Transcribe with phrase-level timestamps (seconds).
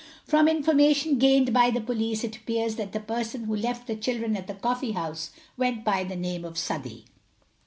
[0.25, 4.35] From information gained by the police, it appears that the person who left the children
[4.35, 7.05] at the coffee house went by the name of Southey.